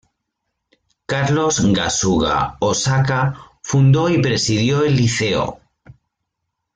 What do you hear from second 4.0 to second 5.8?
y presidió el liceo.